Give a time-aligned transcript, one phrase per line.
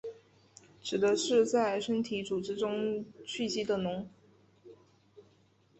[0.81, 4.07] 指的是在身体组织中蓄积的脓。